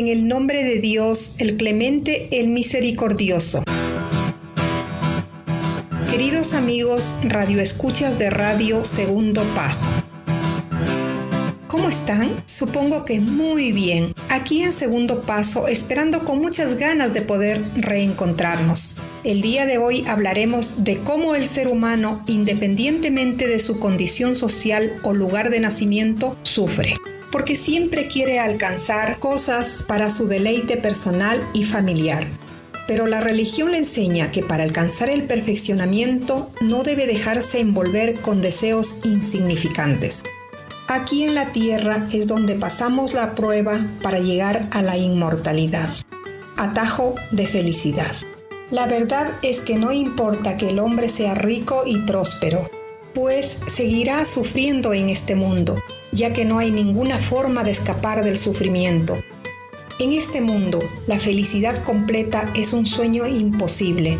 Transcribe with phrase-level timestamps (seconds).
[0.00, 3.62] En el nombre de Dios, el clemente, el misericordioso.
[6.10, 9.90] Queridos amigos, radioescuchas de Radio Segundo Paso.
[11.66, 12.30] ¿Cómo están?
[12.46, 14.14] Supongo que muy bien.
[14.30, 19.02] Aquí en segundo paso, esperando con muchas ganas de poder reencontrarnos.
[19.22, 24.98] El día de hoy hablaremos de cómo el ser humano, independientemente de su condición social
[25.02, 26.96] o lugar de nacimiento, sufre
[27.30, 32.26] porque siempre quiere alcanzar cosas para su deleite personal y familiar.
[32.86, 38.42] Pero la religión le enseña que para alcanzar el perfeccionamiento no debe dejarse envolver con
[38.42, 40.22] deseos insignificantes.
[40.88, 45.88] Aquí en la tierra es donde pasamos la prueba para llegar a la inmortalidad.
[46.56, 48.10] Atajo de felicidad.
[48.72, 52.68] La verdad es que no importa que el hombre sea rico y próspero,
[53.14, 55.82] pues seguirá sufriendo en este mundo,
[56.12, 59.16] ya que no hay ninguna forma de escapar del sufrimiento.
[59.98, 64.16] En este mundo, la felicidad completa es un sueño imposible.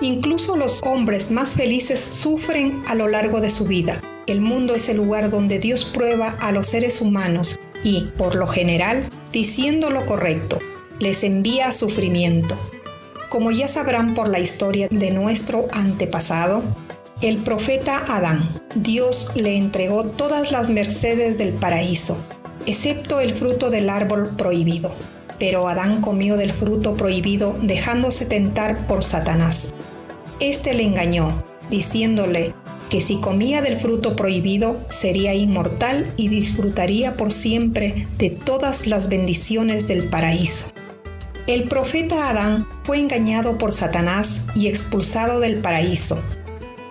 [0.00, 4.00] Incluso los hombres más felices sufren a lo largo de su vida.
[4.26, 8.46] El mundo es el lugar donde Dios prueba a los seres humanos y, por lo
[8.46, 10.58] general, diciendo lo correcto,
[11.00, 12.56] les envía sufrimiento.
[13.28, 16.62] Como ya sabrán por la historia de nuestro antepasado,
[17.24, 22.22] el profeta Adán, Dios le entregó todas las mercedes del paraíso,
[22.66, 24.92] excepto el fruto del árbol prohibido.
[25.38, 29.72] Pero Adán comió del fruto prohibido dejándose tentar por Satanás.
[30.38, 32.52] Este le engañó, diciéndole,
[32.90, 39.08] que si comía del fruto prohibido sería inmortal y disfrutaría por siempre de todas las
[39.08, 40.72] bendiciones del paraíso.
[41.46, 46.22] El profeta Adán fue engañado por Satanás y expulsado del paraíso.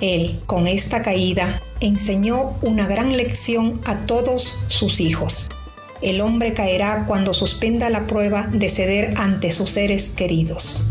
[0.00, 5.50] Él, con esta caída, enseñó una gran lección a todos sus hijos.
[6.00, 10.90] El hombre caerá cuando suspenda la prueba de ceder ante sus seres queridos.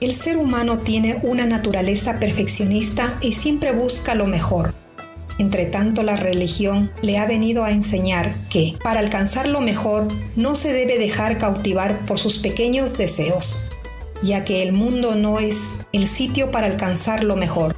[0.00, 4.74] El ser humano tiene una naturaleza perfeccionista y siempre busca lo mejor.
[5.38, 10.56] Entre tanto, la religión le ha venido a enseñar que, para alcanzar lo mejor, no
[10.56, 13.68] se debe dejar cautivar por sus pequeños deseos,
[14.22, 17.74] ya que el mundo no es el sitio para alcanzar lo mejor,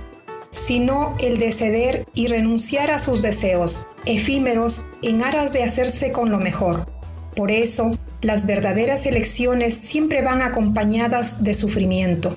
[0.57, 6.31] sino el de ceder y renunciar a sus deseos efímeros en aras de hacerse con
[6.31, 6.87] lo mejor.
[7.35, 12.37] Por eso, las verdaderas elecciones siempre van acompañadas de sufrimiento,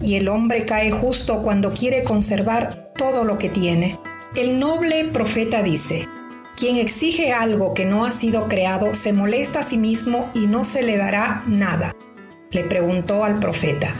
[0.00, 3.98] y el hombre cae justo cuando quiere conservar todo lo que tiene.
[4.34, 6.08] El noble profeta dice,
[6.56, 10.64] quien exige algo que no ha sido creado se molesta a sí mismo y no
[10.64, 11.92] se le dará nada.
[12.50, 13.94] Le preguntó al profeta,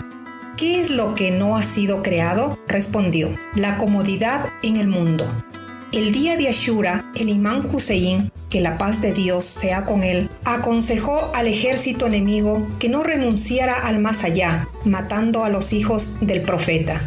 [0.57, 2.59] ¿qué es lo que no ha sido creado?
[2.69, 5.27] Respondió, la comodidad en el mundo.
[5.93, 10.29] El día de Ashura, el imán Hussein, que la paz de Dios sea con él,
[10.45, 16.43] aconsejó al ejército enemigo que no renunciara al más allá, matando a los hijos del
[16.43, 17.01] profeta.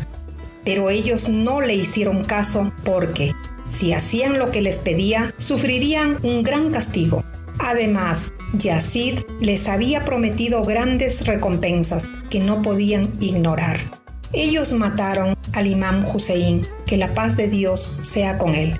[0.64, 3.34] Pero ellos no le hicieron caso porque,
[3.68, 7.24] si hacían lo que les pedía, sufrirían un gran castigo.
[7.60, 13.78] Además, Yazid les había prometido grandes recompensas que no podían ignorar.
[14.34, 18.80] Ellos mataron al imán Hussein, que la paz de Dios sea con él.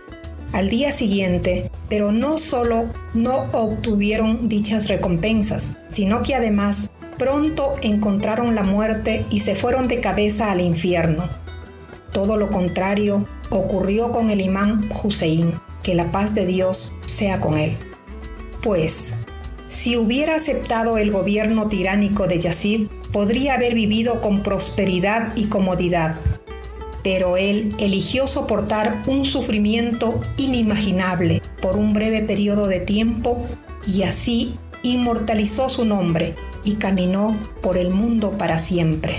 [0.54, 8.56] Al día siguiente, pero no solo no obtuvieron dichas recompensas, sino que además pronto encontraron
[8.56, 11.28] la muerte y se fueron de cabeza al infierno.
[12.12, 15.54] Todo lo contrario ocurrió con el imán Hussein,
[15.84, 17.76] que la paz de Dios sea con él.
[18.62, 19.16] Pues,
[19.68, 26.16] si hubiera aceptado el gobierno tiránico de Yazid, podría haber vivido con prosperidad y comodidad,
[27.04, 33.48] pero él eligió soportar un sufrimiento inimaginable por un breve periodo de tiempo
[33.86, 39.16] y así inmortalizó su nombre y caminó por el mundo para siempre.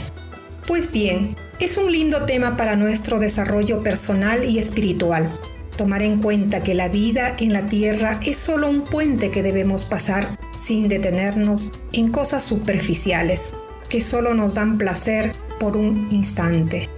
[0.66, 5.31] Pues bien, es un lindo tema para nuestro desarrollo personal y espiritual.
[5.76, 9.84] Tomar en cuenta que la vida en la tierra es solo un puente que debemos
[9.84, 13.52] pasar sin detenernos en cosas superficiales
[13.88, 16.88] que solo nos dan placer por un instante.